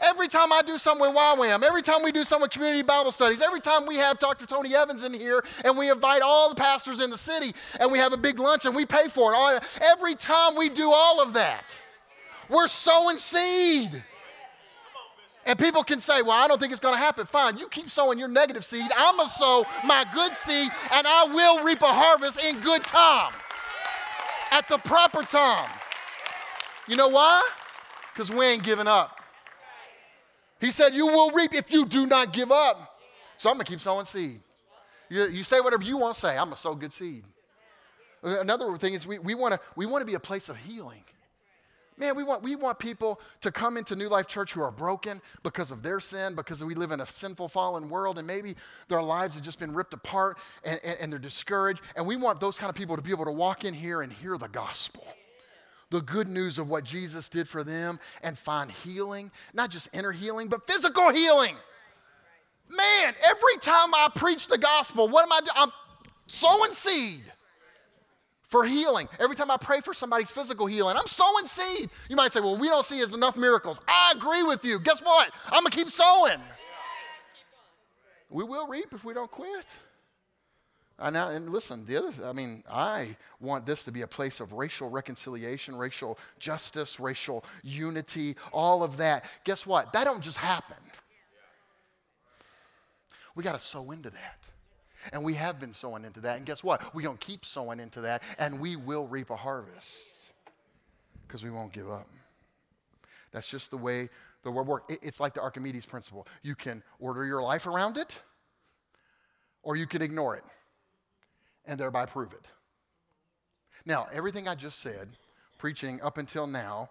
[0.00, 3.10] Every time I do something with YWAM, every time we do something with community Bible
[3.10, 4.46] studies, every time we have Dr.
[4.46, 7.98] Tony Evans in here and we invite all the pastors in the city and we
[7.98, 11.32] have a big lunch and we pay for it, every time we do all of
[11.32, 11.74] that,
[12.48, 14.04] we're sowing seed.
[15.46, 17.26] And people can say, Well, I don't think it's going to happen.
[17.26, 18.90] Fine, you keep sowing your negative seed.
[18.96, 22.84] I'm going to sow my good seed, and I will reap a harvest in good
[22.84, 23.32] time,
[24.50, 25.70] at the proper time.
[26.86, 27.42] You know why?
[28.18, 29.20] Because we ain't giving up.
[30.60, 32.98] He said, You will reap if you do not give up.
[33.36, 34.40] So I'm going to keep sowing seed.
[35.08, 37.22] You, you say whatever you want to say, I'm going to sow good seed.
[38.24, 41.04] Uh, another thing is, we, we want to we wanna be a place of healing.
[41.96, 45.22] Man, we want, we want people to come into New Life Church who are broken
[45.44, 48.56] because of their sin, because we live in a sinful, fallen world, and maybe
[48.88, 51.82] their lives have just been ripped apart and, and, and they're discouraged.
[51.94, 54.12] And we want those kind of people to be able to walk in here and
[54.12, 55.06] hear the gospel
[55.90, 60.12] the good news of what Jesus did for them and find healing, not just inner
[60.12, 61.56] healing, but physical healing.
[62.70, 65.52] Man, every time I preach the gospel, what am I doing?
[65.56, 65.72] I'm
[66.26, 67.22] sowing seed
[68.42, 69.08] for healing.
[69.18, 71.88] Every time I pray for somebody's physical healing, I'm sowing seed.
[72.08, 73.80] You might say, well, we don't see as enough miracles.
[73.88, 74.80] I agree with you.
[74.80, 75.30] Guess what?
[75.46, 76.38] I'm going to keep sowing.
[78.30, 79.66] We will reap if we don't quit.
[81.00, 84.40] And, now, and listen, the other, I mean, I want this to be a place
[84.40, 89.24] of racial reconciliation, racial justice, racial unity, all of that.
[89.44, 89.92] Guess what?
[89.92, 90.76] That don't just happen.
[93.36, 94.38] We got to sow into that.
[95.12, 96.38] And we have been sowing into that.
[96.38, 96.92] And guess what?
[96.92, 100.08] We're going to keep sowing into that, and we will reap a harvest
[101.26, 102.08] because we won't give up.
[103.30, 104.08] That's just the way
[104.42, 104.96] the world works.
[105.00, 106.26] It's like the Archimedes principle.
[106.42, 108.20] You can order your life around it,
[109.62, 110.42] or you can ignore it
[111.68, 112.46] and thereby prove it.
[113.86, 115.10] Now, everything I just said,
[115.58, 116.90] preaching up until now,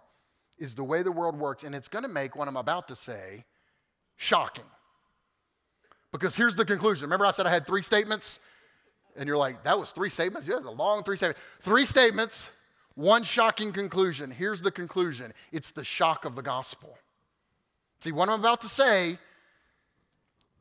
[0.58, 2.96] is the way the world works, and it's going to make what I'm about to
[2.96, 3.44] say
[4.16, 4.64] shocking.
[6.12, 7.04] Because here's the conclusion.
[7.04, 8.40] Remember, I said I had three statements?
[9.18, 10.48] And you're like, that was three statements?
[10.48, 11.42] Yeah, a long three statements.
[11.62, 12.50] Three statements,
[12.96, 14.32] one shocking conclusion.
[14.32, 16.98] Here's the conclusion it's the shock of the gospel.
[18.02, 19.18] See, what I'm about to say,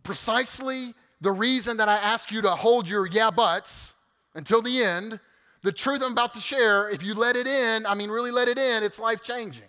[0.02, 3.94] precisely the reason that I ask you to hold your yeah buts
[4.36, 5.18] until the end.
[5.62, 8.46] The truth I'm about to share, if you let it in, I mean, really let
[8.46, 9.64] it in, it's life changing.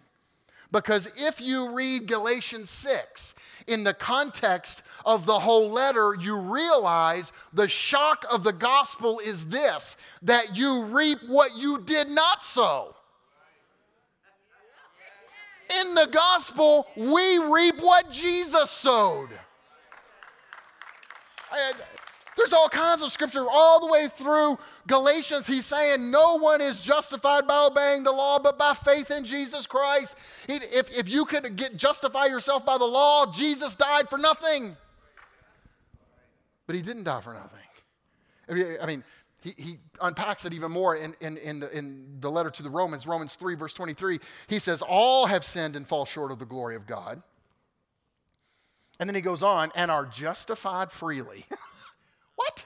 [0.72, 3.34] Because if you read Galatians 6
[3.68, 9.46] in the context of the whole letter, you realize the shock of the gospel is
[9.48, 12.94] this that you reap what you did not sow.
[15.82, 19.30] In the gospel, we reap what Jesus sowed.
[22.38, 25.48] There's all kinds of scripture all the way through Galatians.
[25.48, 29.66] He's saying no one is justified by obeying the law, but by faith in Jesus
[29.66, 30.16] Christ.
[30.48, 34.78] If, if you could get justify yourself by the law, Jesus died for nothing.
[36.68, 38.80] But he didn't die for nothing.
[38.80, 39.04] I mean,
[39.42, 42.70] he, he unpacks it even more in, in, in, the, in the letter to the
[42.70, 44.20] Romans, Romans 3, verse 23.
[44.48, 47.24] He says, All have sinned and fall short of the glory of God.
[49.00, 51.46] And then he goes on, and are justified freely.
[52.38, 52.66] What?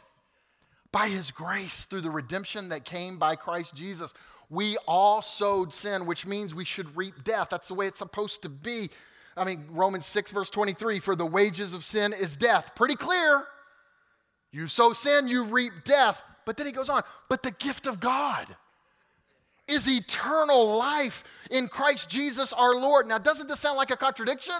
[0.92, 4.14] By his grace through the redemption that came by Christ Jesus.
[4.50, 7.48] We all sowed sin, which means we should reap death.
[7.50, 8.90] That's the way it's supposed to be.
[9.36, 12.74] I mean, Romans 6, verse 23 for the wages of sin is death.
[12.76, 13.46] Pretty clear.
[14.52, 16.22] You sow sin, you reap death.
[16.46, 18.46] But then he goes on, but the gift of God
[19.68, 23.08] is eternal life in Christ Jesus our Lord.
[23.08, 24.56] Now, doesn't this sound like a contradiction?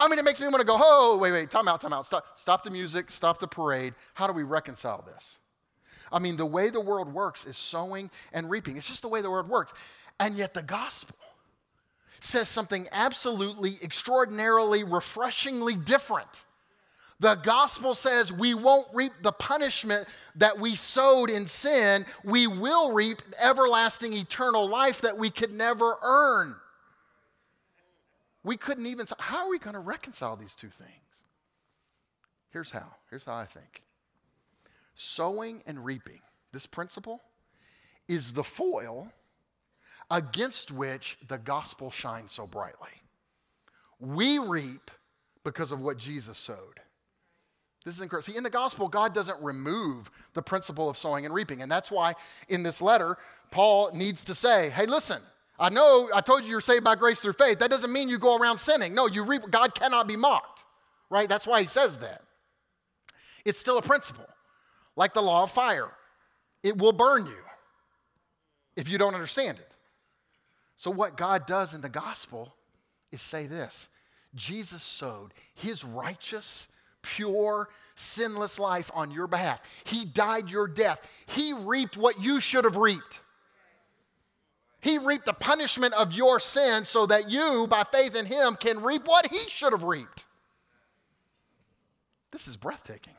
[0.00, 2.06] I mean, it makes me want to go, oh, wait, wait, time out, time out.
[2.06, 3.94] Stop, stop the music, stop the parade.
[4.14, 5.38] How do we reconcile this?
[6.12, 8.76] I mean, the way the world works is sowing and reaping.
[8.76, 9.72] It's just the way the world works.
[10.20, 11.16] And yet the gospel
[12.20, 16.44] says something absolutely, extraordinarily, refreshingly different.
[17.20, 20.06] The gospel says we won't reap the punishment
[20.36, 22.06] that we sowed in sin.
[22.24, 26.54] We will reap everlasting eternal life that we could never earn.
[28.44, 30.90] We couldn't even, how are we going to reconcile these two things?
[32.50, 32.86] Here's how.
[33.10, 33.82] Here's how I think.
[34.94, 36.20] Sowing and reaping,
[36.52, 37.20] this principle,
[38.08, 39.12] is the foil
[40.10, 42.88] against which the gospel shines so brightly.
[44.00, 44.90] We reap
[45.44, 46.80] because of what Jesus sowed.
[47.84, 48.32] This is incredible.
[48.32, 51.62] See, in the gospel, God doesn't remove the principle of sowing and reaping.
[51.62, 52.14] And that's why
[52.48, 53.16] in this letter,
[53.50, 55.22] Paul needs to say, hey, listen,
[55.58, 57.58] I know I told you you're saved by grace through faith.
[57.58, 58.94] That doesn't mean you go around sinning.
[58.94, 60.64] No, you reap, God cannot be mocked,
[61.10, 61.28] right?
[61.28, 62.22] That's why he says that.
[63.44, 64.28] It's still a principle,
[64.94, 65.90] like the law of fire.
[66.62, 67.36] It will burn you
[68.76, 69.70] if you don't understand it.
[70.76, 72.54] So, what God does in the gospel
[73.10, 73.88] is say this
[74.34, 76.68] Jesus sowed his righteous,
[77.02, 79.60] pure, sinless life on your behalf.
[79.84, 81.00] He died your death.
[81.26, 83.20] He reaped what you should have reaped.
[84.80, 88.82] He reaped the punishment of your sin so that you, by faith in him, can
[88.82, 90.26] reap what he should have reaped.
[92.30, 93.14] This is breathtaking.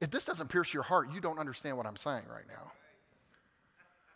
[0.00, 2.72] If this doesn't pierce your heart, you don't understand what I'm saying right now.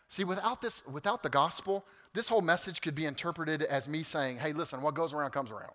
[0.09, 4.37] See, without this, without the gospel, this whole message could be interpreted as me saying,
[4.37, 5.71] hey, listen, what goes around comes around.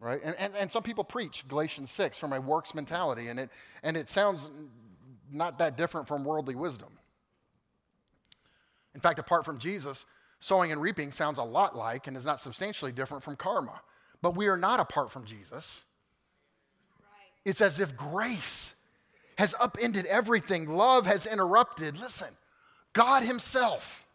[0.00, 0.20] Right?
[0.24, 3.50] And, and, and some people preach Galatians 6 from a works mentality, and it,
[3.82, 4.48] and it sounds
[5.30, 6.88] not that different from worldly wisdom.
[8.94, 10.04] In fact, apart from Jesus,
[10.38, 13.80] sowing and reaping sounds a lot like and is not substantially different from karma.
[14.20, 15.84] But we are not apart from Jesus.
[17.44, 18.74] It's as if grace
[19.38, 21.98] has upended everything, love has interrupted.
[21.98, 22.28] Listen,
[22.92, 24.06] God Himself,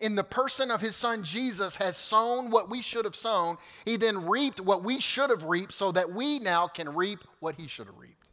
[0.00, 3.56] in the person of His Son Jesus, has sown what we should have sown.
[3.84, 7.54] He then reaped what we should have reaped so that we now can reap what
[7.54, 8.26] He should have reaped.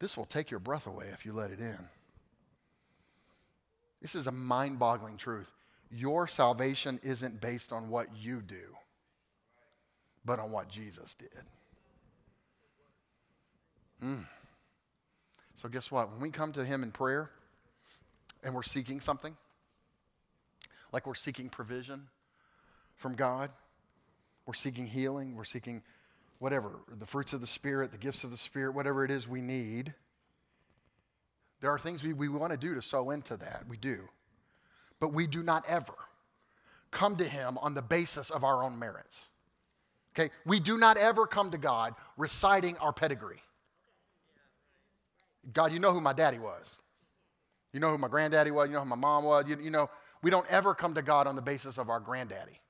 [0.00, 1.78] This will take your breath away if you let it in.
[4.02, 5.50] This is a mind boggling truth.
[5.92, 8.74] Your salvation isn't based on what you do,
[10.24, 11.30] but on what Jesus did.
[14.02, 14.26] Mm.
[15.54, 16.10] So, guess what?
[16.10, 17.30] When we come to Him in prayer,
[18.42, 19.36] and we're seeking something,
[20.92, 22.08] like we're seeking provision
[22.96, 23.50] from God,
[24.46, 25.82] we're seeking healing, we're seeking
[26.40, 29.40] whatever, the fruits of the Spirit, the gifts of the Spirit, whatever it is we
[29.40, 29.94] need.
[31.62, 33.64] There are things we, we want to do to sow into that.
[33.68, 34.00] We do.
[35.00, 35.94] But we do not ever
[36.90, 39.28] come to Him on the basis of our own merits.
[40.14, 40.30] Okay?
[40.44, 43.40] We do not ever come to God reciting our pedigree.
[45.52, 46.78] God, you know who my daddy was.
[47.72, 48.68] You know who my granddaddy was.
[48.68, 49.48] You know who my mom was.
[49.48, 49.88] You, you know,
[50.20, 52.60] we don't ever come to God on the basis of our granddaddy.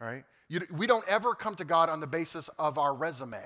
[0.00, 0.24] Right?
[0.48, 3.42] You, we don't ever come to God on the basis of our resume.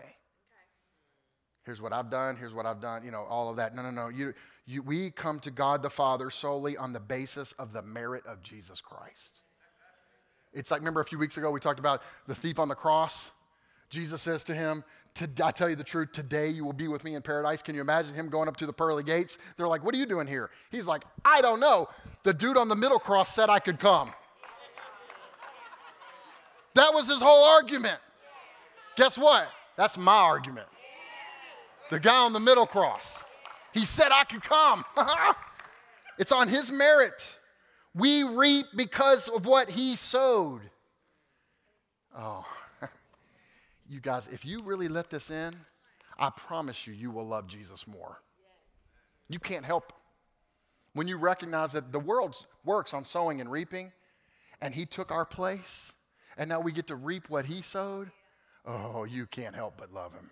[1.70, 2.34] Here's what I've done.
[2.34, 3.04] Here's what I've done.
[3.04, 3.76] You know, all of that.
[3.76, 4.08] No, no, no.
[4.08, 4.34] You,
[4.66, 8.42] you, we come to God the Father solely on the basis of the merit of
[8.42, 9.42] Jesus Christ.
[10.52, 13.30] It's like, remember a few weeks ago we talked about the thief on the cross?
[13.88, 14.82] Jesus says to him,
[15.44, 17.62] I tell you the truth, today you will be with me in paradise.
[17.62, 19.38] Can you imagine him going up to the pearly gates?
[19.56, 20.50] They're like, What are you doing here?
[20.72, 21.88] He's like, I don't know.
[22.24, 24.10] The dude on the middle cross said I could come.
[26.74, 28.00] That was his whole argument.
[28.96, 29.46] Guess what?
[29.76, 30.66] That's my argument.
[31.91, 33.24] The guy on the middle cross.
[33.72, 34.84] He said I could come.
[36.18, 37.38] it's on his merit.
[37.95, 40.62] We reap because of what he sowed.
[42.16, 42.47] Oh
[43.88, 45.55] you guys, if you really let this in,
[46.18, 48.20] I promise you, you will love Jesus more.
[49.28, 49.93] You can't help.
[50.93, 53.93] When you recognize that the world works on sowing and reaping,
[54.61, 55.93] and He took our place,
[56.36, 58.11] and now we get to reap what He sowed,
[58.66, 60.30] oh, you can't help but love Him.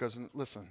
[0.00, 0.66] Because, listen,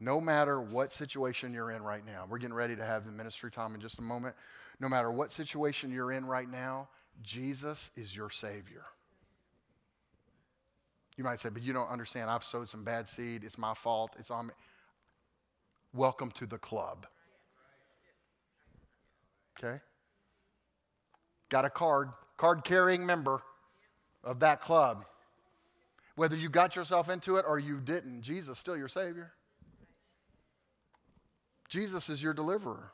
[0.00, 3.52] no matter what situation you're in right now, we're getting ready to have the ministry
[3.52, 4.34] time in just a moment.
[4.80, 6.88] No matter what situation you're in right now,
[7.22, 8.82] Jesus is your Savior.
[11.16, 12.30] You might say, but you don't understand.
[12.30, 13.44] I've sowed some bad seed.
[13.44, 14.16] It's my fault.
[14.18, 14.54] It's on me.
[15.92, 17.06] Welcome to the club.
[19.56, 19.78] Okay?
[21.48, 23.40] Got a card, card carrying member
[24.24, 25.04] of that club.
[26.16, 29.32] Whether you got yourself into it or you didn't, Jesus still your Savior.
[31.68, 32.92] Jesus is your deliverer.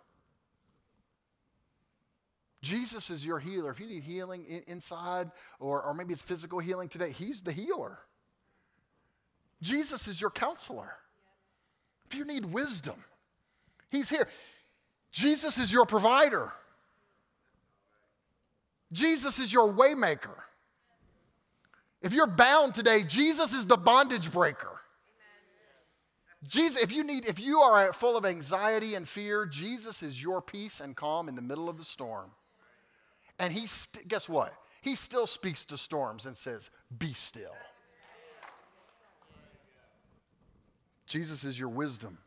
[2.63, 3.71] Jesus is your healer.
[3.71, 7.99] If you need healing inside or, or maybe it's physical healing today, He's the healer.
[9.63, 10.91] Jesus is your counselor.
[12.11, 13.05] If you need wisdom,
[13.91, 14.29] He's here.
[15.13, 16.53] Jesus is your provider.
[18.93, 20.37] Jesus is your waymaker.
[22.03, 24.81] If you're bound today, Jesus is the bondage breaker.
[26.47, 30.41] Jesus, if you need, if you are full of anxiety and fear, Jesus is your
[30.41, 32.31] peace and calm in the middle of the storm.
[33.39, 34.55] And he, st- guess what?
[34.81, 37.55] He still speaks to storms and says, "Be still."
[41.07, 42.19] Jesus is your wisdom.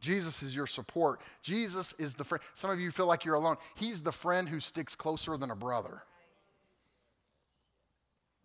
[0.00, 1.20] Jesus is your support.
[1.42, 2.42] Jesus is the friend.
[2.54, 3.56] Some of you feel like you're alone.
[3.76, 6.02] He's the friend who sticks closer than a brother.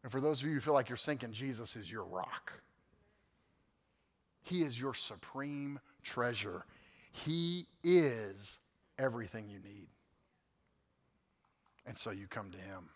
[0.07, 2.53] And for those of you who feel like you're sinking, Jesus is your rock.
[4.41, 6.63] He is your supreme treasure.
[7.11, 8.57] He is
[8.97, 9.87] everything you need.
[11.85, 12.87] And so you come to Him.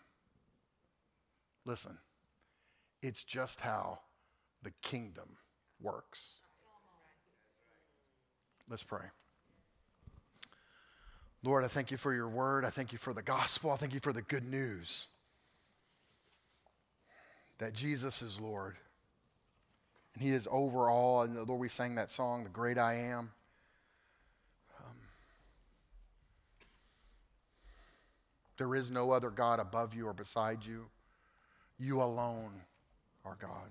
[1.66, 1.98] Listen,
[3.02, 3.98] it's just how
[4.62, 5.36] the kingdom
[5.82, 6.36] works.
[8.70, 9.04] Let's pray.
[11.42, 12.64] Lord, I thank you for your word.
[12.64, 13.70] I thank you for the gospel.
[13.70, 15.08] I thank you for the good news
[17.62, 18.74] that Jesus is Lord.
[20.14, 21.22] And he is over all.
[21.22, 23.30] And Lord, we sang that song, The Great I Am.
[24.80, 24.96] Um,
[28.56, 30.86] there is no other God above you or beside you.
[31.78, 32.62] You alone
[33.24, 33.70] are God.